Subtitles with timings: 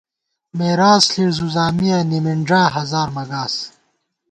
[0.57, 3.55] مېراث ݪی زُوزامِیہ، نِمِنݮا ہزار مہ گاس